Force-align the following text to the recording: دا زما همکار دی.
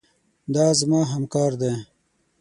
دا 0.53 0.65
زما 0.79 1.01
همکار 1.13 1.51
دی. 1.61 1.73